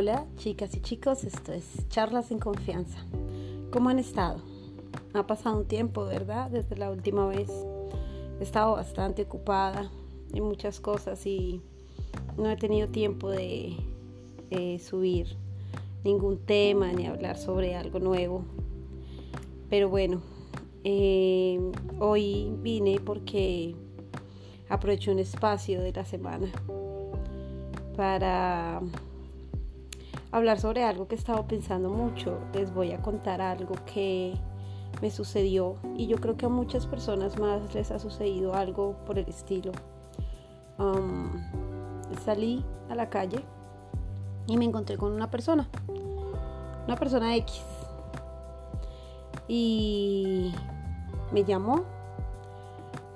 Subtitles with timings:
[0.00, 3.04] Hola chicas y chicos, esto es Charlas en Confianza.
[3.70, 4.40] ¿Cómo han estado?
[5.12, 6.50] Ha pasado un tiempo, ¿verdad?
[6.50, 7.50] Desde la última vez.
[8.40, 9.90] He estado bastante ocupada
[10.32, 11.60] en muchas cosas y
[12.38, 13.76] no he tenido tiempo de,
[14.82, 15.36] subir
[16.02, 18.42] ningún tema ni hablar sobre algo nuevo.
[19.68, 20.22] Pero bueno,
[20.82, 21.60] eh,
[21.98, 23.74] hoy vine porque
[24.70, 26.50] aprovecho un espacio de la semana
[27.98, 28.80] para
[30.32, 32.38] hablar sobre algo que he estado pensando mucho.
[32.54, 34.34] Les voy a contar algo que
[35.00, 39.18] me sucedió y yo creo que a muchas personas más les ha sucedido algo por
[39.18, 39.72] el estilo.
[42.24, 43.44] Salí a la calle
[44.46, 45.68] y me encontré con una persona,
[46.86, 47.62] una persona X.
[49.46, 50.52] Y
[51.32, 51.82] me llamó,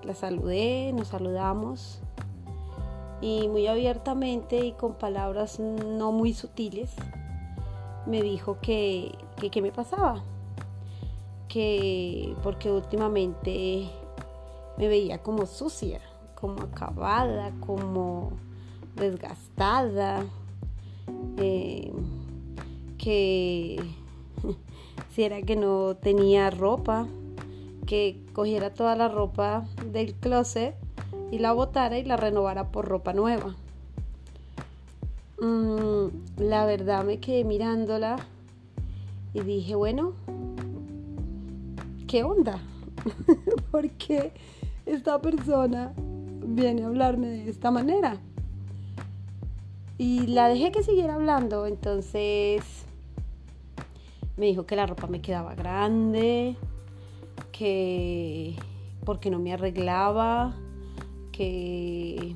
[0.02, 2.00] la saludé, nos saludamos
[3.24, 6.90] y muy abiertamente y con palabras no muy sutiles
[8.04, 9.16] me dijo que
[9.50, 10.22] qué me pasaba,
[11.48, 13.88] que porque últimamente
[14.76, 16.02] me veía como sucia,
[16.34, 18.32] como acabada, como
[18.94, 20.22] desgastada,
[21.38, 21.94] eh,
[22.98, 23.80] que
[25.14, 27.06] si era que no tenía ropa,
[27.86, 30.83] que cogiera toda la ropa del closet
[31.30, 33.54] y la botara y la renovara por ropa nueva.
[35.40, 36.06] Mm,
[36.38, 38.16] la verdad me quedé mirándola
[39.32, 40.12] y dije, bueno,
[42.06, 42.60] ¿qué onda?
[43.70, 44.32] Porque
[44.86, 45.92] esta persona
[46.46, 48.18] viene a hablarme de esta manera?
[49.98, 52.84] Y la dejé que siguiera hablando, entonces
[54.36, 56.56] me dijo que la ropa me quedaba grande,
[57.52, 58.56] que
[59.04, 60.54] porque no me arreglaba,
[61.36, 62.34] que,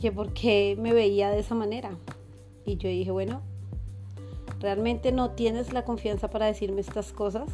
[0.00, 1.96] que por qué me veía de esa manera.
[2.66, 3.40] Y yo dije, bueno,
[4.60, 7.48] realmente no tienes la confianza para decirme estas cosas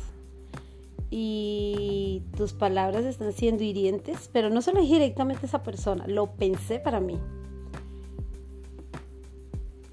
[1.11, 6.07] y tus palabras están siendo hirientes, pero no se lo dije directamente a esa persona,
[6.07, 7.19] lo pensé para mí.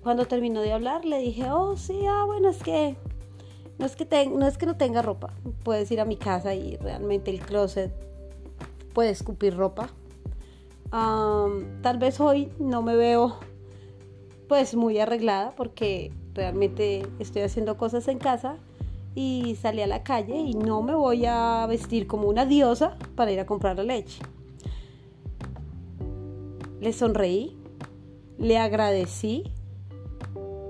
[0.04, 2.96] Cuando terminó de hablar, le dije, oh, sí, ah, bueno, es que
[3.78, 5.34] no es que, no es que no tenga ropa,
[5.64, 8.07] puedes ir a mi casa y realmente el closet
[8.98, 9.92] puede escupir ropa.
[10.90, 13.36] tal vez hoy no me veo
[14.48, 18.58] pues muy arreglada porque realmente estoy haciendo cosas en casa
[19.14, 23.32] y salí a la calle y no me voy a vestir como una diosa para
[23.32, 24.20] ir a comprar la leche.
[26.82, 27.56] Le sonreí,
[28.40, 29.44] le agradecí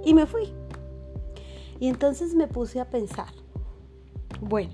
[0.04, 0.52] y me fui.
[1.80, 3.32] Y entonces me puse a pensar,
[4.42, 4.74] bueno,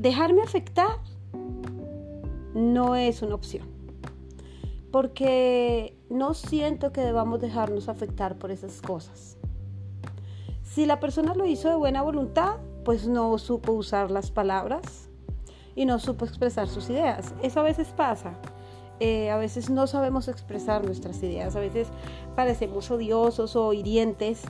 [0.00, 0.96] dejarme afectar
[2.54, 3.68] no es una opción.
[4.90, 9.36] Porque no siento que debamos dejarnos afectar por esas cosas.
[10.64, 15.10] Si la persona lo hizo de buena voluntad, pues no supo usar las palabras
[15.76, 17.34] y no supo expresar sus ideas.
[17.42, 18.32] Eso a veces pasa.
[19.00, 21.88] Eh, a veces no sabemos expresar nuestras ideas, a veces
[22.36, 24.42] parecemos odiosos o hirientes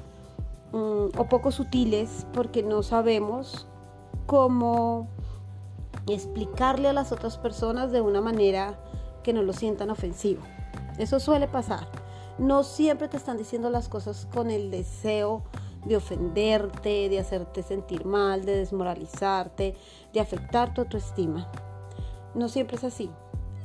[0.72, 3.68] mm, o poco sutiles porque no sabemos
[4.26, 5.08] cómo
[6.15, 8.78] explicarle a las otras personas de una manera
[9.22, 10.43] que no lo sientan ofensivo.
[10.98, 11.87] Eso suele pasar.
[12.38, 15.43] No siempre te están diciendo las cosas con el deseo
[15.84, 19.75] de ofenderte, de hacerte sentir mal, de desmoralizarte,
[20.12, 21.50] de afectar tu autoestima.
[22.34, 23.10] No siempre es así.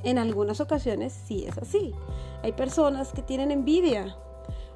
[0.03, 1.93] En algunas ocasiones sí es así.
[2.43, 4.15] Hay personas que tienen envidia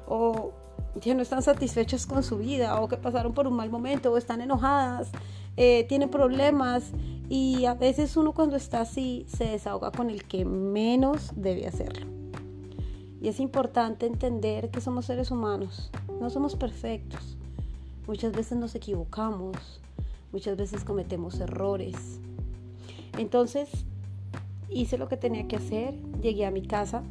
[0.06, 0.52] o
[0.96, 4.16] ya no están satisfechas con su vida o que pasaron por un mal momento o
[4.16, 5.10] están enojadas,
[5.62, 6.90] eh, tienen problemas
[7.28, 12.06] y a veces uno cuando está así se desahoga con el que menos debe hacerlo.
[13.20, 17.36] Y es importante entender que somos seres humanos, no somos perfectos.
[18.06, 19.82] Muchas veces nos equivocamos,
[20.32, 22.20] muchas veces cometemos errores.
[23.18, 23.68] Entonces
[24.70, 25.92] hice lo que tenía que hacer,
[26.22, 27.02] llegué a mi casa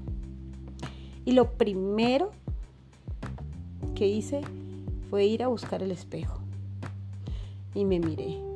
[1.23, 2.31] y lo primero
[3.93, 4.41] que hice
[5.11, 6.48] fue ir a buscar el espejo.
[7.73, 8.49] Y me miré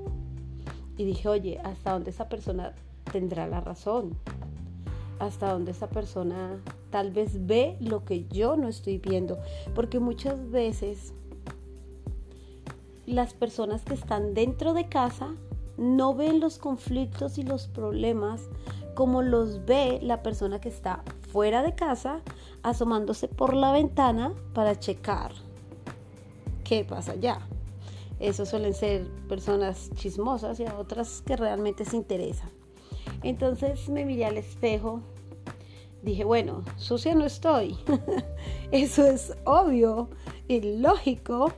[0.98, 2.74] y dije, oye, ¿hasta dónde esa persona
[3.12, 4.15] tendrá la razón?
[5.19, 9.38] ¿Hasta dónde esa persona tal vez ve lo que yo no estoy viendo?
[9.74, 11.13] Porque muchas veces
[13.06, 15.36] las personas que están dentro de casa
[15.77, 18.42] no ven los conflictos y los problemas
[18.95, 22.21] como los ve la persona que está fuera de casa
[22.62, 25.31] asomándose por la ventana para checar
[26.63, 27.39] qué pasa allá.
[28.24, 32.50] Esos suelen ser personas chismosas y otras que realmente se interesan.
[33.22, 35.02] Entonces me miré al espejo
[36.04, 37.78] dije, bueno, sucia no estoy.
[38.72, 40.10] Eso es obvio
[40.48, 41.52] y lógico.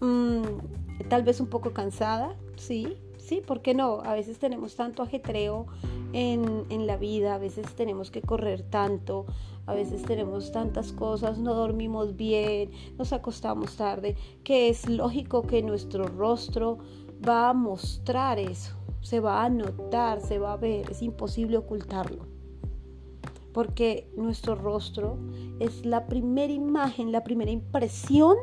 [0.00, 0.42] Mm,
[1.08, 4.00] tal vez un poco cansada, sí, sí, ¿por qué no?
[4.02, 5.66] A veces tenemos tanto ajetreo
[6.12, 9.26] en, la vida, a veces tenemos que correr tanto,
[9.66, 15.62] a veces tenemos tantas cosas, no dormimos bien, nos acostamos tarde, que es lógico que
[15.62, 16.78] nuestro rostro
[17.26, 22.26] va a mostrar eso, se va a notar, se va a ver, es imposible ocultarlo.
[23.52, 25.18] Porque nuestro rostro
[25.58, 28.36] es la primera imagen, la primera impresión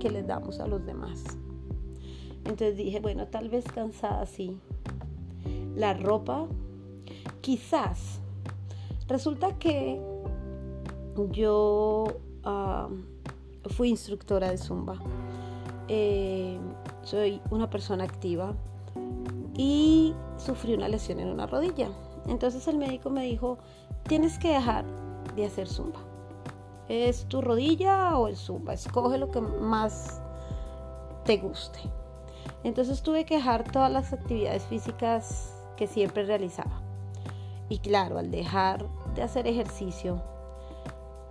[0.00, 1.22] que le damos a los demás.
[2.44, 4.58] Entonces dije, bueno, tal vez cansada sí.
[5.76, 6.48] La ropa,
[7.42, 8.20] quizás.
[9.08, 10.00] Resulta que
[11.30, 12.04] yo
[12.44, 12.88] ah,
[13.66, 14.96] fui instructora de Zumba.
[15.88, 16.58] Eh,
[17.02, 18.54] soy una persona activa
[19.56, 21.90] y sufrí una lesión en una rodilla.
[22.26, 23.58] Entonces el médico me dijo,
[24.04, 24.86] tienes que dejar
[25.36, 26.00] de hacer Zumba.
[26.88, 28.74] ¿Es tu rodilla o el Zumba?
[28.74, 30.22] Escoge lo que más
[31.24, 31.80] te guste.
[32.64, 36.80] Entonces tuve que dejar todas las actividades físicas que siempre realizaba.
[37.72, 38.84] Y claro, al dejar
[39.14, 40.20] de hacer ejercicio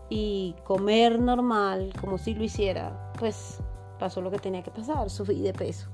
[0.09, 3.59] y comer normal, como si lo hiciera, pues
[3.99, 5.89] pasó lo que tenía que pasar, subí de peso.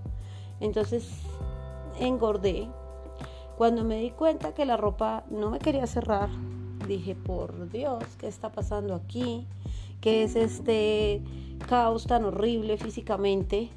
[0.61, 1.11] Entonces
[1.99, 2.69] engordé.
[3.57, 6.29] Cuando me di cuenta que la ropa no me quería cerrar,
[6.87, 9.45] dije, por Dios, ¿qué está pasando aquí?
[9.99, 11.21] ¿Qué es este
[11.67, 13.69] caos tan horrible físicamente?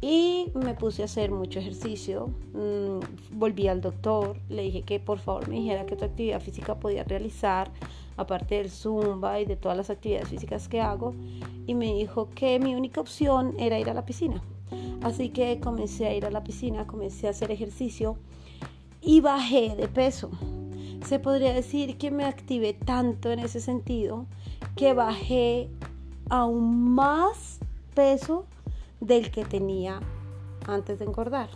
[0.00, 2.30] Y me puse a hacer mucho ejercicio.
[2.54, 3.00] Mm,
[3.32, 7.02] volví al doctor, le dije que por favor me dijera qué otra actividad física podía
[7.02, 7.70] realizar,
[8.16, 11.14] aparte del zumba y de todas las actividades físicas que hago.
[11.66, 14.40] Y me dijo que mi única opción era ir a la piscina.
[15.02, 18.16] Así que comencé a ir a la piscina, comencé a hacer ejercicio
[19.00, 20.30] y bajé de peso.
[21.04, 24.26] Se podría decir que me activé tanto en ese sentido
[24.76, 25.70] que bajé
[26.28, 27.60] aún más
[27.94, 28.46] peso
[29.00, 30.00] del que tenía
[30.66, 31.50] antes de engordar.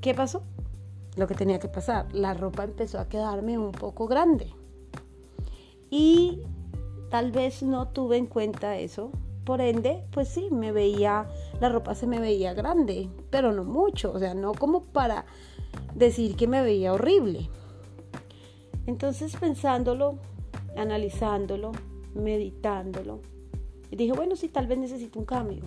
[0.00, 0.42] ¿Qué pasó?
[1.16, 2.12] Lo que tenía que pasar.
[2.14, 4.52] La ropa empezó a quedarme un poco grande.
[5.90, 6.42] Y
[7.10, 9.10] tal vez no tuve en cuenta eso.
[9.44, 11.28] Por ende, pues sí, me veía,
[11.60, 14.12] la ropa se me veía grande, pero no mucho.
[14.12, 15.26] O sea, no como para
[15.94, 17.48] decir que me veía horrible.
[18.86, 20.18] Entonces pensándolo,
[20.76, 21.72] analizándolo,
[22.14, 23.20] meditándolo,
[23.90, 25.62] dije, bueno, sí, tal vez necesito un cambio.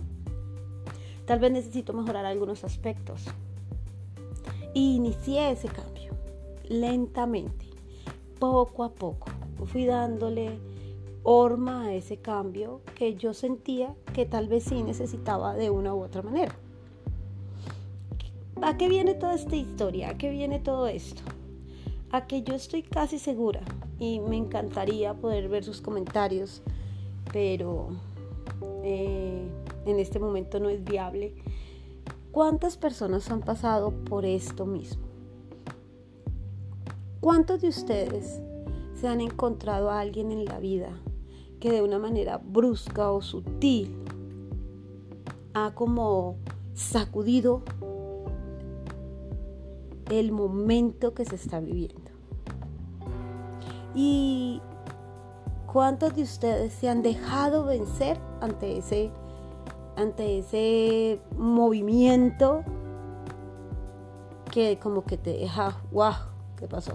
[1.25, 3.25] Tal vez necesito mejorar algunos aspectos.
[4.73, 5.93] Y inicié ese cambio
[6.67, 7.65] lentamente,
[8.39, 9.29] poco a poco.
[9.65, 10.59] Fui dándole
[11.23, 16.03] horma a ese cambio que yo sentía que tal vez sí necesitaba de una u
[16.03, 16.53] otra manera.
[18.61, 20.09] ¿A qué viene toda esta historia?
[20.09, 21.21] ¿A qué viene todo esto?
[22.11, 23.61] A que yo estoy casi segura
[23.99, 26.61] y me encantaría poder ver sus comentarios,
[27.31, 27.89] pero
[28.83, 29.47] eh,
[29.85, 31.35] en este momento no es viable.
[32.31, 35.03] ¿Cuántas personas han pasado por esto mismo?
[37.19, 38.41] ¿Cuántos de ustedes
[38.95, 40.89] se han encontrado a alguien en la vida
[41.59, 43.95] que de una manera brusca o sutil
[45.53, 46.37] ha como
[46.73, 47.61] sacudido
[50.09, 52.11] el momento que se está viviendo?
[53.95, 54.59] ¿Y
[55.71, 59.11] cuántos de ustedes se han dejado vencer ante ese
[59.95, 62.63] ante ese movimiento
[64.51, 66.13] que como que te deja, wow,
[66.57, 66.93] ¿qué pasó?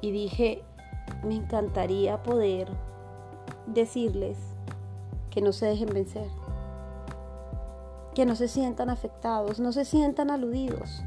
[0.00, 0.62] Y dije,
[1.22, 2.68] me encantaría poder
[3.66, 4.36] decirles
[5.30, 6.28] que no se dejen vencer,
[8.14, 11.02] que no se sientan afectados, no se sientan aludidos.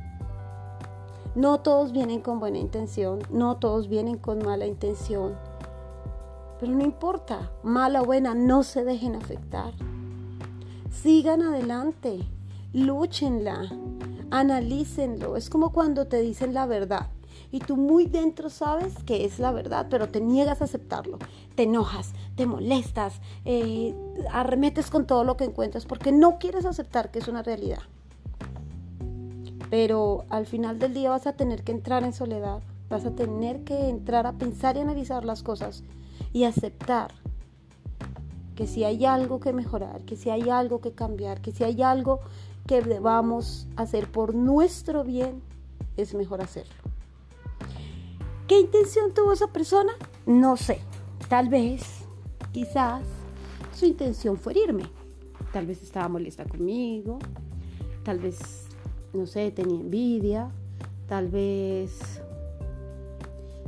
[1.36, 5.36] No todos vienen con buena intención, no todos vienen con mala intención
[6.60, 9.74] pero no importa, mala o buena, no se dejen afectar.
[10.92, 12.20] Sigan adelante,
[12.74, 13.70] lúchenla,
[14.32, 15.38] analícenlo.
[15.38, 17.08] Es como cuando te dicen la verdad
[17.52, 21.18] y tú muy dentro sabes que es la verdad, pero te niegas a aceptarlo.
[21.56, 23.96] Te enojas, te molestas, eh,
[24.32, 27.84] arremetes con todo lo que encuentras porque no quieres aceptar que es una realidad.
[29.70, 33.64] Pero al final del día vas a tener que entrar en soledad, vas a tener
[33.64, 35.84] que entrar a pensar y analizar las cosas
[36.34, 37.14] y aceptar
[38.56, 41.82] que si hay algo que mejorar, que si hay algo que cambiar, que si hay
[41.84, 42.20] algo
[42.66, 45.42] que debamos hacer por nuestro bien,
[45.96, 46.74] es mejor hacerlo.
[48.48, 49.94] ¿Qué intención tuvo esa persona?
[50.26, 50.80] No sé.
[51.30, 52.06] Tal vez,
[52.52, 53.04] quizás,
[53.74, 54.84] su intención fue irme.
[55.52, 57.20] Tal vez estaba molesta conmigo.
[58.04, 58.68] Tal vez,
[59.14, 60.52] no sé, tenía envidia.
[61.08, 62.22] Tal vez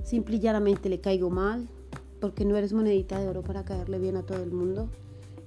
[0.03, 1.69] simple y llanamente le caigo mal,
[2.19, 4.89] porque no eres monedita de oro para caerle bien a todo el mundo,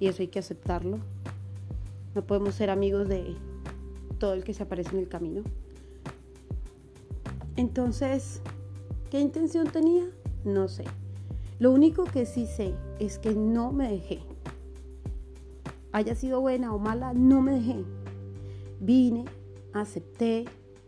[0.00, 0.98] y eso hay que aceptarlo.
[2.14, 3.36] No podemos ser amigos de
[4.18, 5.42] todo el que se aparece en el camino.
[7.56, 8.40] Entonces,
[9.10, 10.04] ¿qué intención tenía?
[10.44, 10.84] No sé.
[11.58, 14.20] Lo único que sí sé es que no me dejé.
[15.92, 17.84] Haya sido buena o mala, no me dejé.
[18.80, 19.26] Vine,
[19.72, 20.46] acepté,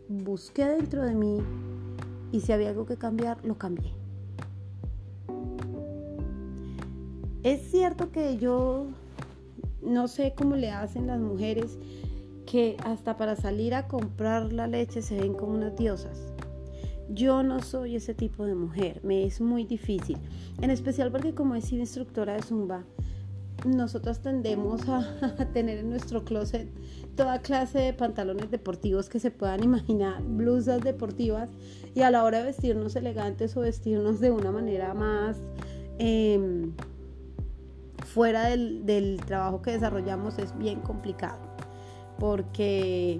[0.09, 1.39] busqué dentro de mí
[2.31, 3.93] y si había algo que cambiar, lo cambié.
[7.45, 8.87] Es cierto que yo
[9.83, 11.77] no sé cómo le hacen las mujeres
[12.47, 16.33] que hasta para salir a comprar la leche se ven como unas diosas.
[17.07, 20.17] Yo no soy ese tipo de mujer, me es muy difícil,
[20.59, 22.83] en especial porque como he sido instructora de zumba,
[23.63, 25.05] nosotros tendemos a,
[25.53, 26.67] tener en nuestro closet
[27.15, 31.51] toda clase de pantalones deportivos que se puedan imaginar, blusas deportivas
[31.93, 35.37] y a la hora de vestirnos elegantes o vestirnos de una manera más
[35.99, 36.71] em,
[38.05, 41.39] fuera del, del trabajo que desarrollamos es bien complicado
[42.19, 43.19] porque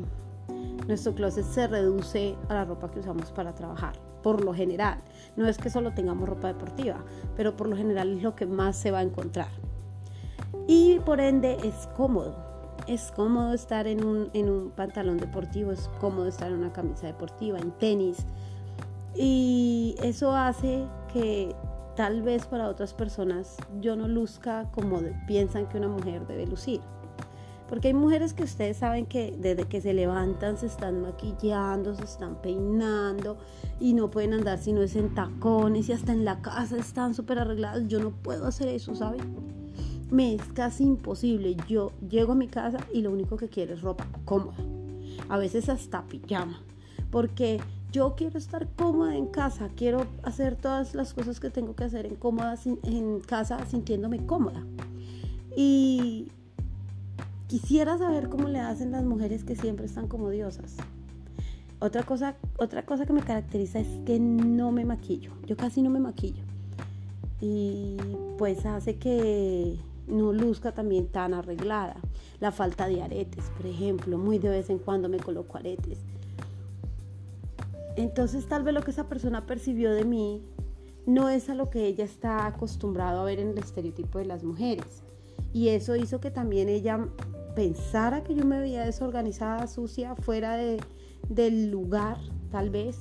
[0.88, 5.00] nuestro closet se reduce a la ropa que usamos para trabajar, por lo general.
[5.36, 7.04] No es que solo tengamos ropa deportiva,
[7.36, 9.50] pero por lo general es lo que más se va a encontrar
[10.68, 12.36] y por ende es cómodo.
[12.88, 17.08] Es cómodo estar en un, en un pantalón deportivo, es cómodo estar en una camisa
[17.08, 18.18] deportiva, en tenis.
[19.16, 21.56] Y eso hace que
[21.96, 26.82] tal vez para otras personas yo no luzca como piensan que una mujer debe lucir.
[27.70, 32.04] Porque hay mujeres que ustedes saben que desde que se levantan se están maquillando, se
[32.04, 33.38] están peinando
[33.80, 37.16] y no pueden andar si no es en tacones y hasta en la casa están
[37.16, 37.88] súper arregladas.
[37.88, 39.56] Yo no puedo hacer eso, ¿saben?
[40.12, 41.56] me es casi imposible.
[41.68, 44.58] Yo llego a mi casa y lo único que quiero es ropa cómoda.
[45.30, 46.62] A veces hasta pijama.
[47.12, 47.60] Porque
[47.96, 49.70] yo quiero estar cómoda en casa.
[49.74, 54.66] Quiero hacer todas las cosas que tengo que hacer en, cómoda, en casa sintiéndome cómoda.
[55.56, 56.28] Y
[57.48, 60.76] quisiera saber cómo le hacen las mujeres que siempre están como diosas.
[61.80, 65.32] Otra cosa, otra cosa que me caracteriza es que no me maquillo.
[65.46, 66.44] Yo casi no me maquillo.
[67.40, 67.96] Y
[68.38, 71.96] pues hace que no luzca también tan arreglada.
[72.42, 76.00] La falta de aretes, por ejemplo, muy de vez en cuando me coloco aretes.
[77.96, 80.42] Entonces tal vez lo que esa persona percibió de mí
[81.06, 84.44] no es a lo que ella está acostumbrada a ver en el estereotipo de las
[84.44, 85.04] mujeres.
[85.54, 87.08] Y eso hizo que también ella
[87.56, 90.82] pensara que yo me veía desorganizada, sucia, fuera de,
[91.30, 92.18] del lugar,
[92.52, 92.98] tal vez.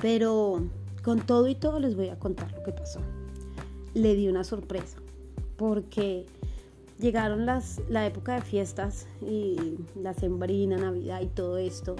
[0.00, 0.62] Pero
[1.04, 3.00] con todo y todo les voy a contar lo que pasó.
[3.94, 4.98] Le di una sorpresa
[5.56, 6.26] porque
[6.98, 11.96] llegaron las, la época de fiestas y la sembrina, Navidad y todo esto,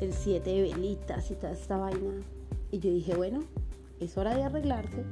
[0.00, 2.22] el 7 de velitas y toda esta vaina.
[2.70, 3.40] Y yo dije, bueno,
[4.00, 5.04] es hora de arreglarse,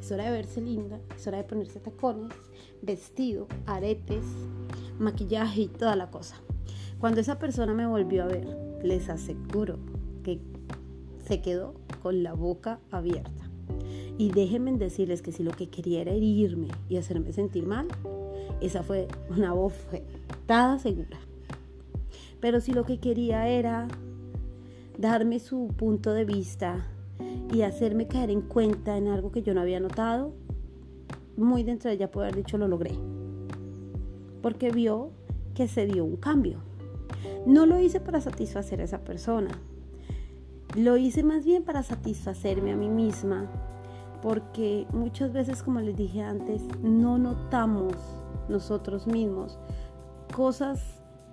[0.00, 2.34] es hora de verse linda, es hora de ponerse tacones,
[2.82, 4.24] vestido, aretes,
[4.98, 6.36] maquillaje y toda la cosa.
[6.98, 8.46] Cuando esa persona me volvió a ver,
[8.82, 9.78] les aseguro
[10.22, 10.40] que
[11.26, 13.50] se quedó con la boca abierta.
[14.18, 17.86] Y déjenme decirles que si lo que quería era herirme y hacerme sentir mal,
[18.60, 21.18] esa fue una bofetada segura.
[22.40, 23.88] Pero si lo que quería era
[24.98, 26.86] darme su punto de vista
[27.52, 30.32] y hacerme caer en cuenta en algo que yo no había notado,
[31.36, 32.98] muy dentro de ella puede haber dicho lo logré.
[34.42, 35.10] Porque vio
[35.54, 36.60] que se dio un cambio.
[37.46, 39.50] No lo hice para satisfacer a esa persona.
[40.76, 43.50] Lo hice más bien para satisfacerme a mí misma
[44.22, 47.94] porque muchas veces, como les dije antes, no notamos
[48.48, 49.58] nosotros mismos
[50.34, 50.80] cosas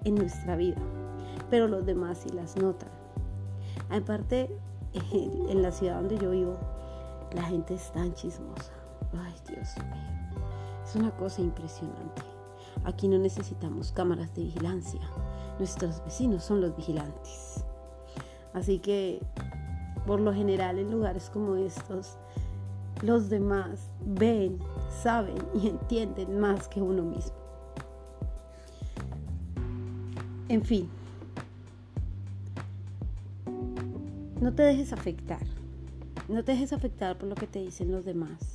[0.04, 0.78] en nuestra vida,
[1.50, 3.03] pero los demás sí las notan.
[3.90, 4.50] Aparte,
[5.12, 6.58] en la ciudad donde yo vivo,
[7.34, 8.72] la gente es tan chismosa.
[9.14, 10.44] Ay, Dios mío.
[10.84, 12.22] Es una cosa impresionante.
[12.84, 15.02] Aquí no necesitamos cámaras de vigilancia.
[15.58, 17.64] Nuestros vecinos son los vigilantes.
[18.54, 19.22] Así que,
[20.06, 22.18] por lo general, en lugares como estos,
[23.02, 24.60] los demás ven,
[25.02, 27.34] saben y entienden más que uno mismo.
[30.50, 30.90] En fin,
[34.44, 35.40] no te dejes afectar,
[36.28, 38.54] no te dejes afectar por lo que te dicen los demás.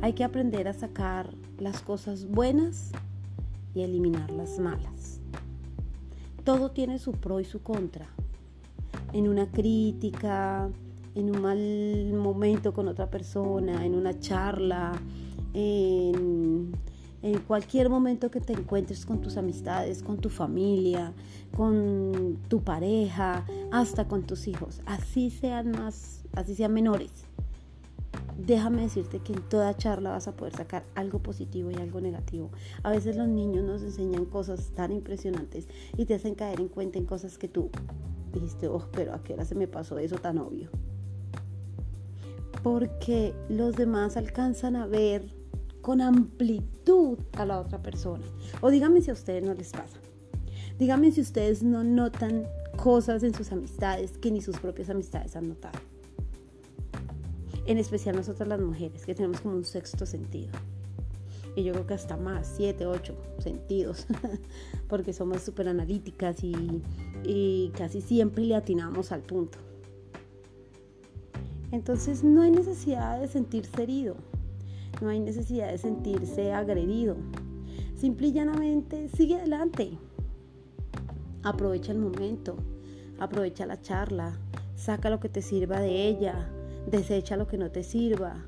[0.00, 2.90] Hay que aprender a sacar las cosas buenas
[3.74, 5.20] y eliminar las malas.
[6.42, 8.08] Todo tiene su pro y su contra.
[9.12, 10.70] En una crítica,
[11.14, 14.92] en un mal momento con otra persona, en una charla,
[15.52, 16.72] en,
[17.46, 21.12] cualquier momento que te encuentres con tus amistades, con tu familia,
[21.54, 27.10] con tu pareja, hasta con tus hijos, así sean más, así sean menores.
[28.38, 32.50] déjame decirte que en toda charla vas a poder sacar algo positivo y algo negativo.
[32.82, 36.98] A veces los niños nos enseñan cosas tan impresionantes y te hacen caer en cuenta
[36.98, 37.70] en cosas que tú
[38.32, 40.70] dijiste, oh, pero a qué hora se me pasó eso tan obvio.
[42.62, 45.39] Porque los demás alcanzan a ver
[45.90, 48.24] con amplitud a la otra persona.
[48.60, 49.98] O díganme si a ustedes no les pasa.
[50.78, 55.48] Díganme si ustedes no notan cosas en sus amistades que ni sus propias amistades han
[55.48, 55.80] notado
[57.66, 60.52] en especial nosotras las mujeres, que tenemos como un sexto sentido.
[61.56, 64.06] Y yo creo que hasta más, siete, ocho sentidos,
[64.88, 66.54] porque somos súper analíticas y,
[67.24, 69.58] y casi siempre le atinamos al punto.
[71.72, 74.16] Entonces no hay necesidad de sentirse herido,
[75.00, 77.16] no hay necesidad de sentirse agredido.
[77.94, 79.98] Simple y llanamente sigue adelante.
[81.42, 82.56] Aprovecha el momento,
[83.18, 84.38] aprovecha la charla,
[84.74, 86.50] saca lo que te sirva de ella,
[86.86, 88.46] Desecha lo que no te sirva.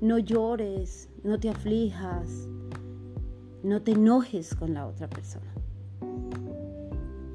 [0.00, 2.48] No llores, no te aflijas,
[3.62, 5.52] no te enojes con la otra persona.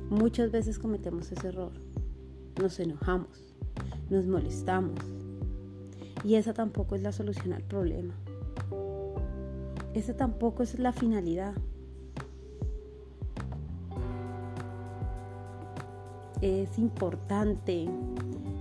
[0.10, 1.72] Muchas veces cometemos ese error.
[2.62, 3.56] Nos enojamos,
[4.10, 5.00] nos molestamos.
[6.24, 8.14] Y esa tampoco es la solución al problema.
[9.94, 11.54] Esa tampoco es la finalidad.
[16.42, 17.88] Es importante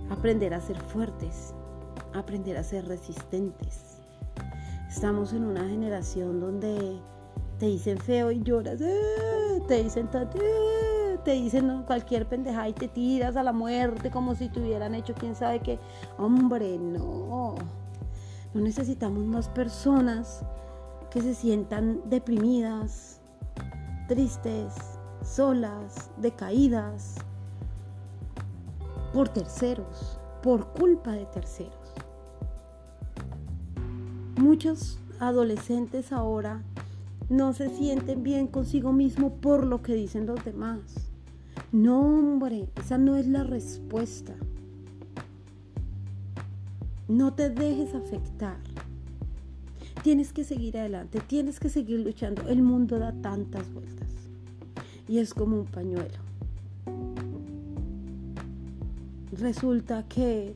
[0.09, 1.53] aprender a ser fuertes,
[2.13, 3.97] aprender a ser resistentes.
[4.87, 6.99] Estamos en una generación donde
[7.57, 9.61] te dicen feo y lloras, ¡eh!
[9.67, 11.17] te dicen ¡eh!
[11.25, 15.13] te dicen cualquier pendejada y te tiras a la muerte como si te hubieran hecho
[15.15, 15.79] quién sabe qué.
[16.17, 17.55] Hombre, no.
[18.53, 20.45] No necesitamos más personas
[21.13, 23.21] que se sientan deprimidas,
[24.07, 24.73] tristes,
[25.23, 27.17] solas, decaídas
[29.13, 31.93] por terceros, por culpa de terceros.
[34.37, 36.63] Muchos adolescentes ahora
[37.29, 41.11] no se sienten bien consigo mismo por lo que dicen los demás.
[41.71, 44.33] No, hombre, esa no es la respuesta.
[47.07, 48.57] No te dejes afectar.
[50.03, 52.49] Tienes que seguir adelante, tienes que seguir luchando.
[52.49, 54.09] El mundo da tantas vueltas
[55.07, 56.19] y es como un pañuelo.
[59.31, 60.55] Resulta que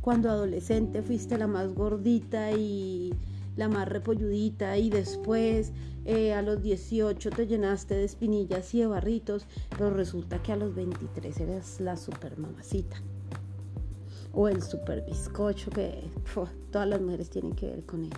[0.00, 3.14] cuando adolescente fuiste la más gordita y
[3.56, 5.70] la más repolludita y después
[6.04, 10.56] eh, a los 18 te llenaste de espinillas y de barritos, pero resulta que a
[10.56, 13.00] los 23 eres la super mamacita
[14.32, 16.10] o el super bizcocho que
[16.70, 18.12] todas las mujeres tienen que ver con él.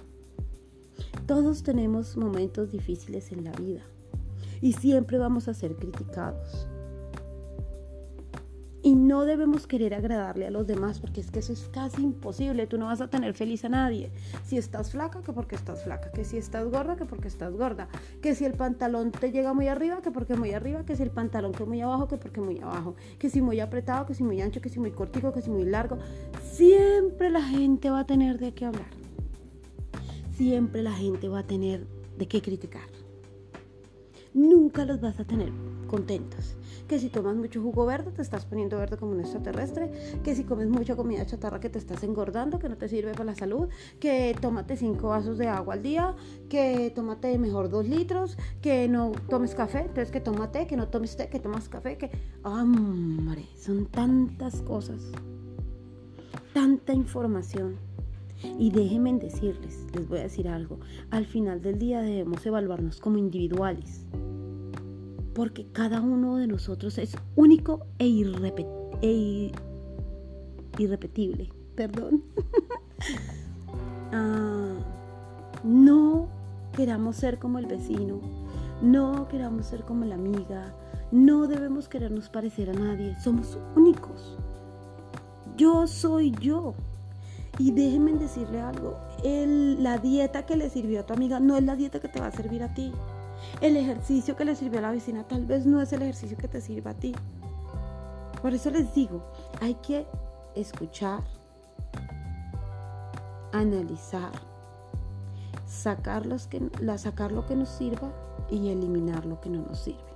[1.26, 3.82] Todos tenemos momentos difíciles en la vida
[4.60, 6.66] y siempre vamos a ser criticados.
[8.82, 12.66] Y no debemos querer agradarle a los demás porque es que eso es casi imposible.
[12.66, 14.10] Tú no vas a tener feliz a nadie.
[14.46, 16.10] Si estás flaca, que porque estás flaca.
[16.12, 17.88] Que si estás gorda, que porque estás gorda.
[18.22, 20.86] Que si el pantalón te llega muy arriba, que porque muy arriba.
[20.86, 22.94] Que si el pantalón que muy abajo, que porque muy abajo.
[23.18, 25.64] Que si muy apretado, que si muy ancho, que si muy cortico, que si muy
[25.64, 25.98] largo.
[26.42, 28.88] Siempre la gente va a tener de qué hablar.
[30.36, 32.88] Siempre la gente va a tener de qué criticar.
[34.32, 35.52] Nunca los vas a tener
[35.86, 36.56] contentos
[36.90, 39.92] que si tomas mucho jugo verde te estás poniendo verde como un extraterrestre,
[40.24, 43.26] que si comes mucha comida chatarra que te estás engordando, que no te sirve para
[43.26, 43.68] la salud,
[44.00, 46.16] que tómate cinco vasos de agua al día,
[46.48, 51.16] que tómate mejor dos litros, que no tomes café, entonces que tómate, que no tomes
[51.16, 52.10] té, que tomas café, que...
[52.42, 53.46] ¡Hombre!
[53.56, 55.12] Son tantas cosas,
[56.52, 57.76] tanta información.
[58.58, 63.16] Y déjenme decirles, les voy a decir algo, al final del día debemos evaluarnos como
[63.16, 64.06] individuales
[65.34, 68.06] porque cada uno de nosotros es único e,
[69.02, 69.52] e
[70.78, 71.52] irrepetible.
[71.74, 72.24] Perdón.
[74.12, 74.74] Ah,
[75.62, 76.26] no
[76.72, 78.20] queramos ser como el vecino,
[78.82, 80.74] no queramos ser como la amiga,
[81.12, 84.36] no debemos querernos parecer a nadie, somos únicos.
[85.56, 86.74] Yo soy yo.
[87.58, 91.76] Y déjenme decirle algo, la dieta que le sirvió a tu amiga no es la
[91.76, 92.92] dieta que te va a servir a ti.
[93.60, 96.48] El ejercicio que le sirvió a la vecina tal vez no es el ejercicio que
[96.48, 97.14] te sirva a ti.
[98.42, 99.22] Por eso les digo,
[99.60, 100.06] hay que
[100.54, 101.22] escuchar,
[103.52, 104.32] analizar,
[105.66, 108.10] sacar, que, sacar lo que nos sirva
[108.50, 110.10] y eliminar lo que no nos sirve.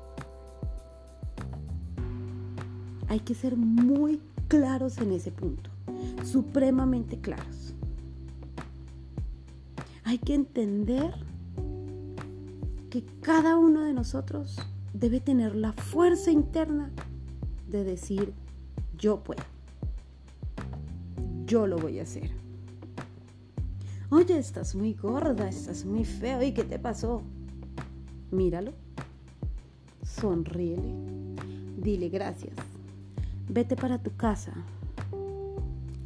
[3.09, 5.71] Hay que ser muy claros en ese punto,
[6.25, 7.75] supremamente claros.
[10.05, 11.15] Hay que entender
[12.94, 14.57] que cada uno de nosotros
[14.92, 16.92] debe tener la fuerza interna
[17.68, 18.33] de decir,
[18.96, 19.42] yo puedo,
[21.44, 22.30] yo lo voy a hacer.
[24.11, 26.40] Oye, estás muy gorda, estás muy feo.
[26.40, 27.22] ¿Y qué te pasó?
[28.30, 28.70] Míralo.
[30.04, 30.94] Sonríele.
[31.76, 32.54] Dile gracias.
[33.48, 34.52] Vete para tu casa.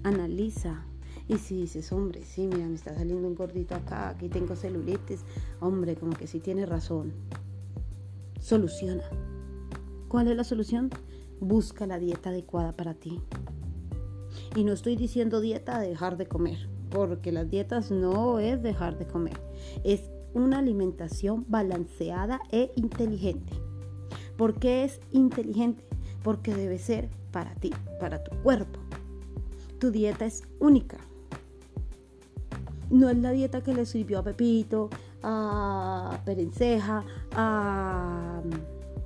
[0.05, 0.88] Analiza.
[1.29, 5.25] Y si dices, hombre, sí, mira, me está saliendo un gordito acá, aquí tengo celulitis,
[5.61, 7.12] hombre, como que sí tiene razón.
[8.41, 9.05] Soluciona.
[10.09, 10.88] ¿Cuál es la solución?
[11.38, 13.21] Busca la dieta adecuada para ti.
[14.57, 18.99] Y no estoy diciendo dieta de dejar de comer, porque las dietas no es dejar
[18.99, 19.38] de comer,
[19.85, 23.53] es una alimentación balanceada e inteligente.
[24.38, 25.85] ¿Por qué es inteligente?
[26.23, 28.81] Porque debe ser para ti, para tu cuerpo.
[29.79, 30.99] Tu dieta es única.
[32.90, 34.88] No es la dieta que le sirvió a Pepito,
[35.22, 38.42] a Perenceja, a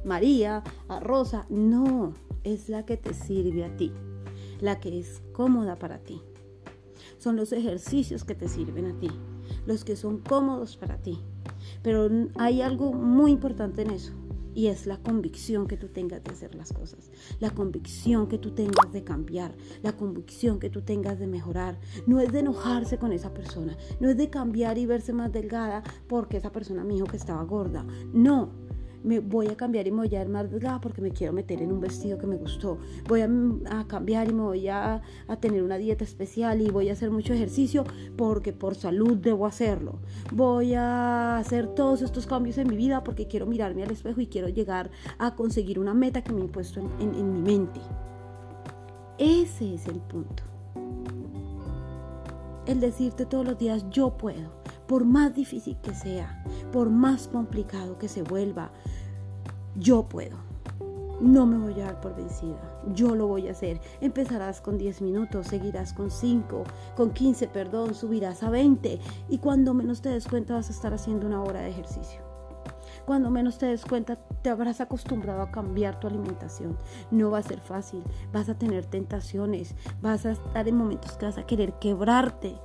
[0.05, 1.47] María, a Rosa.
[1.49, 2.15] No,
[2.45, 3.93] es la que te sirve a ti,
[4.61, 6.23] la que es cómoda para ti.
[7.19, 9.11] Son los ejercicios que te sirven a ti,
[9.67, 11.21] los que son cómodos para ti.
[11.83, 14.13] Pero hay algo muy importante en eso.
[14.55, 17.11] Y es la convicción que tú tengas de hacer las cosas,
[17.41, 21.79] la convicción que tú tengas de cambiar, la convicción que tú tengas de mejorar.
[22.07, 25.83] No es de enojarse con esa persona, no es de cambiar y verse más delgada
[26.09, 27.85] porque esa persona me dijo que estaba gorda.
[28.13, 28.53] No,
[29.05, 31.73] me voy a cambiar y me voy a más delgada porque me quiero meter en
[31.73, 32.79] un vestido que me gustó.
[33.09, 33.29] Voy a,
[33.87, 37.33] cambiar y me voy a, a, tener una dieta especial y voy a hacer mucho
[37.33, 37.85] ejercicio
[38.17, 39.99] porque por salud debo hacerlo.
[40.33, 44.27] Voy a hacer todos estos cambios en mi vida porque quiero mirarme al espejo y
[44.27, 47.81] quiero llegar a conseguir una meta que me he puesto en, en mi mente.
[49.19, 50.43] Ese es el punto.
[52.67, 54.63] El decirte todos los días yo puedo
[54.93, 58.73] por más difícil que sea, por más complicado que se vuelva,
[59.77, 60.37] yo puedo.
[61.21, 62.59] No me voy a dar por vencida.
[62.95, 63.81] Yo lo voy a hacer.
[64.01, 66.65] Empezarás con 10 minutos, seguirás con 5,
[66.97, 70.93] con 15, perdón, subirás a 20 y cuando menos te des cuenta vas a estar
[70.93, 72.21] haciendo una hora de ejercicio.
[73.05, 76.77] Cuando menos te des cuenta te habrás acostumbrado a cambiar tu alimentación.
[77.11, 81.27] No va a ser fácil, vas a tener tentaciones, vas a estar en momentos que
[81.27, 82.57] vas a querer quebrarte.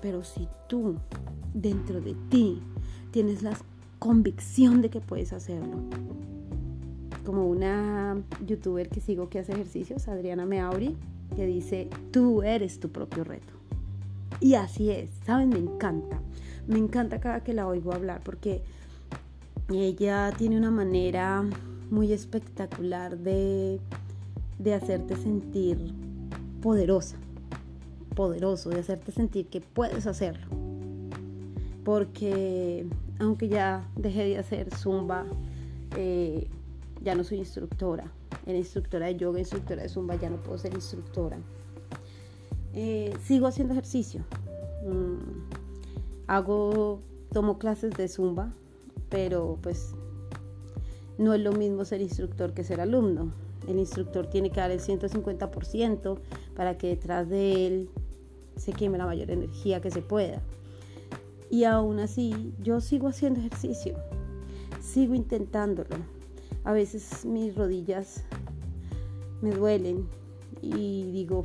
[0.00, 0.96] Pero si tú
[1.52, 2.62] dentro de ti
[3.10, 3.52] tienes la
[3.98, 5.76] convicción de que puedes hacerlo,
[7.24, 10.96] como una youtuber que sigo que hace ejercicios, Adriana Meauri,
[11.36, 13.52] que dice, tú eres tu propio reto.
[14.40, 15.50] Y así es, ¿saben?
[15.50, 16.20] Me encanta.
[16.66, 18.62] Me encanta cada que la oigo hablar porque
[19.70, 21.44] ella tiene una manera
[21.90, 23.80] muy espectacular de,
[24.58, 25.92] de hacerte sentir
[26.62, 27.16] poderosa
[28.18, 30.48] poderoso, de hacerte sentir que puedes hacerlo.
[31.84, 32.84] Porque
[33.18, 35.26] aunque ya dejé de hacer zumba,
[35.96, 36.48] eh,
[37.02, 38.10] ya no soy instructora.
[38.46, 41.38] Era instructora de yoga, instructora de zumba, ya no puedo ser instructora.
[42.74, 44.22] Eh, sigo haciendo ejercicio.
[44.86, 47.00] Mm, hago,
[47.32, 48.52] tomo clases de zumba,
[49.08, 49.92] pero pues
[51.18, 53.32] no es lo mismo ser instructor que ser alumno.
[53.66, 56.18] El instructor tiene que dar el 150%
[56.54, 57.90] para que detrás de él
[58.56, 60.40] se queme la mayor energía que se pueda.
[61.50, 63.96] Y aún así, yo sigo haciendo ejercicio,
[64.80, 65.96] sigo intentándolo.
[66.64, 68.24] A veces mis rodillas
[69.40, 70.06] me duelen
[70.60, 71.44] y digo,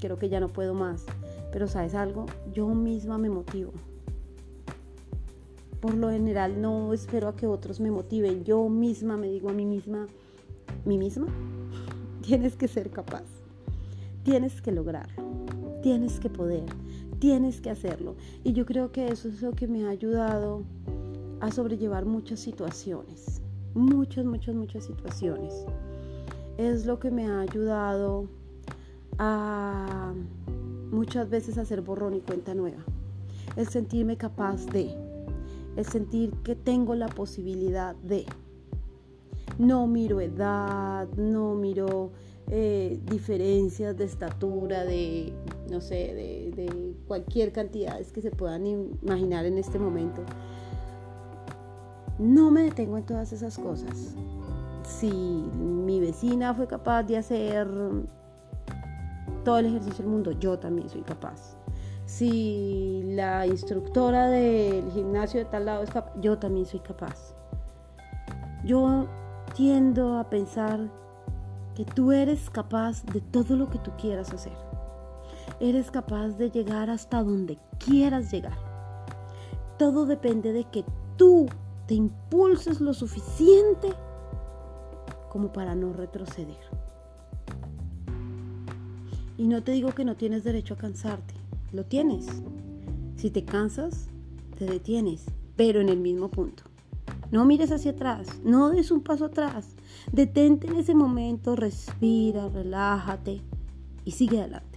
[0.00, 1.04] creo que ya no puedo más.
[1.52, 3.72] Pero sabes algo, yo misma me motivo.
[5.80, 8.44] Por lo general no espero a que otros me motiven.
[8.44, 10.06] Yo misma me digo a mí misma,
[10.86, 11.26] mí misma,
[12.22, 13.24] tienes que ser capaz,
[14.24, 15.34] tienes que lograrlo
[15.84, 16.64] tienes que poder,
[17.24, 18.16] tienes que hacerlo.
[18.42, 20.62] Y yo creo que eso es lo que me ha ayudado
[21.40, 23.40] a sobrellevar muchas situaciones,
[23.72, 25.64] muchas, muchas, muchas situaciones.
[26.58, 28.28] Es lo que me ha ayudado
[29.16, 30.12] a
[30.90, 32.84] muchas veces hacer borrón y cuenta nueva.
[33.56, 34.94] El sentirme capaz de,
[35.76, 38.26] el sentir que tengo la posibilidad de.
[39.58, 42.10] No miro edad, no miro
[42.50, 45.32] eh, diferencias de estatura, de,
[45.70, 50.22] no sé, de, de cualquier cantidad que se puedan imaginar en este momento.
[52.18, 54.14] No me detengo en todas esas cosas.
[54.84, 57.68] Si mi vecina fue capaz de hacer
[59.44, 61.56] todo el ejercicio del mundo, yo también soy capaz.
[62.06, 67.34] Si la instructora del gimnasio de tal lado es capaz, yo también soy capaz.
[68.64, 69.06] Yo
[69.54, 70.90] tiendo a pensar
[71.74, 74.73] que tú eres capaz de todo lo que tú quieras hacer.
[75.64, 78.58] Eres capaz de llegar hasta donde quieras llegar.
[79.78, 80.84] Todo depende de que
[81.16, 81.46] tú
[81.86, 83.88] te impulses lo suficiente
[85.30, 86.60] como para no retroceder.
[89.38, 91.32] Y no te digo que no tienes derecho a cansarte,
[91.72, 92.26] lo tienes.
[93.16, 94.08] Si te cansas,
[94.58, 95.24] te detienes,
[95.56, 96.64] pero en el mismo punto.
[97.30, 99.76] No mires hacia atrás, no des un paso atrás.
[100.12, 103.40] Detente en ese momento, respira, relájate
[104.04, 104.73] y sigue adelante.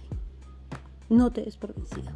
[1.08, 2.10] No te des por vencido.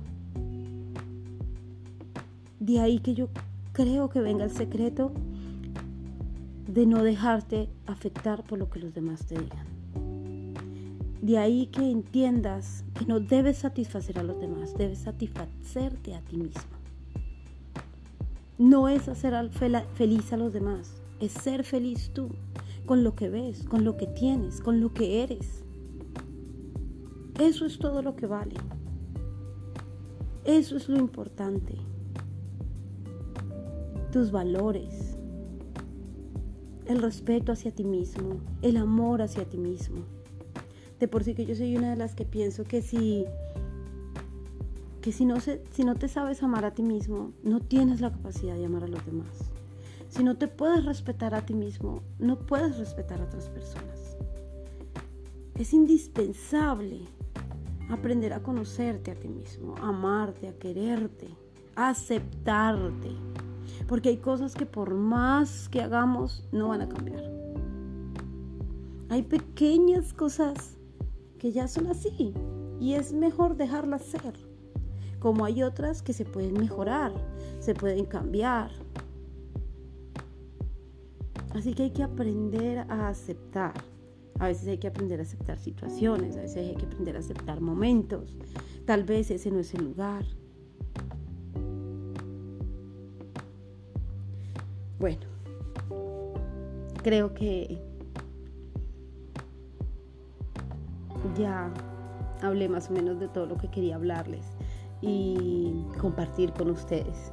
[2.60, 3.28] De ahí que yo
[3.72, 5.12] creo que venga el secreto
[6.66, 9.66] de no dejarte afectar por lo que los demás te digan.
[11.20, 16.36] De ahí que entiendas que no debes satisfacer a los demás, debes satisfacerte a ti
[16.36, 16.62] mismo.
[18.58, 22.28] No es hacer feliz a los demás, es ser feliz tú,
[22.86, 25.62] con lo que ves, con lo que tienes, con lo que eres.
[27.38, 28.54] Eso es todo lo que vale.
[30.44, 31.76] Eso es lo importante.
[34.10, 35.16] Tus valores,
[36.86, 40.02] el respeto hacia ti mismo, el amor hacia ti mismo.
[40.98, 43.24] De por sí que yo soy una de las que pienso que si
[45.00, 48.12] que si no, se, si no te sabes amar a ti mismo, no tienes la
[48.12, 49.50] capacidad de amar a los demás.
[50.08, 54.16] Si no te puedes respetar a ti mismo, no puedes respetar a otras personas.
[55.56, 57.00] Es indispensable
[57.92, 61.28] aprender a conocerte a ti mismo, amarte, a quererte,
[61.76, 63.10] a aceptarte.
[63.86, 67.22] Porque hay cosas que por más que hagamos no van a cambiar.
[69.08, 70.76] Hay pequeñas cosas
[71.38, 72.34] que ya son así
[72.80, 74.34] y es mejor dejarlas ser
[75.22, 77.12] como hay otras que se pueden mejorar,
[77.60, 78.72] se pueden cambiar.
[81.54, 83.91] Así que hay que aprender a aceptar.
[84.42, 87.60] A veces hay que aprender a aceptar situaciones, a veces hay que aprender a aceptar
[87.60, 88.36] momentos.
[88.86, 90.24] Tal vez ese no es el lugar.
[94.98, 95.20] Bueno,
[97.04, 97.80] creo que
[101.38, 101.72] ya
[102.40, 104.44] hablé más o menos de todo lo que quería hablarles
[105.00, 107.30] y compartir con ustedes.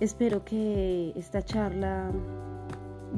[0.00, 2.10] Espero que esta charla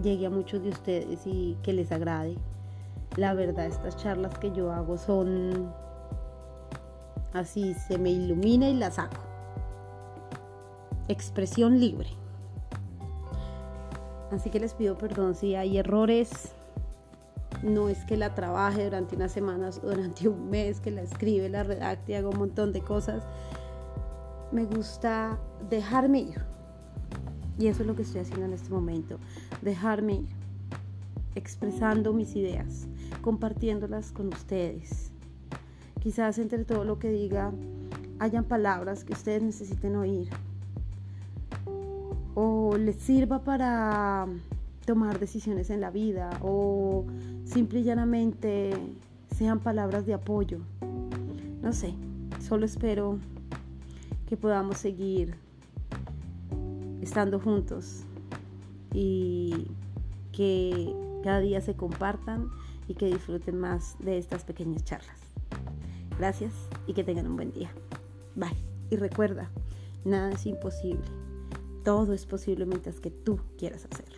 [0.02, 2.36] llegue a muchos de ustedes y que les agrade.
[3.18, 5.74] La verdad, estas charlas que yo hago son
[7.32, 9.20] así, se me ilumina y la saco.
[11.08, 12.08] Expresión libre.
[14.30, 16.52] Así que les pido perdón si hay errores
[17.64, 21.64] no es que la trabaje durante unas semanas, durante un mes, que la escribe, la
[21.64, 23.24] redacte, haga un montón de cosas.
[24.52, 26.44] Me gusta dejarme ir.
[27.58, 29.18] Y eso es lo que estoy haciendo en este momento.
[29.60, 30.37] Dejarme ir.
[31.38, 32.88] Expresando mis ideas,
[33.22, 35.12] compartiéndolas con ustedes.
[36.00, 37.52] Quizás entre todo lo que diga
[38.18, 40.28] hayan palabras que ustedes necesiten oír.
[42.34, 44.26] O les sirva para
[44.84, 47.06] tomar decisiones en la vida o
[47.44, 48.72] simple y llanamente
[49.30, 50.58] sean palabras de apoyo.
[51.62, 51.94] No sé,
[52.40, 53.16] solo espero
[54.28, 55.36] que podamos seguir
[57.00, 58.02] estando juntos
[58.92, 59.68] y
[60.32, 62.50] que cada día se compartan
[62.86, 65.18] y que disfruten más de estas pequeñas charlas.
[66.18, 66.52] Gracias
[66.86, 67.70] y que tengan un buen día.
[68.34, 68.56] Bye.
[68.90, 69.50] Y recuerda,
[70.04, 71.04] nada es imposible.
[71.84, 74.17] Todo es posible mientras que tú quieras hacerlo.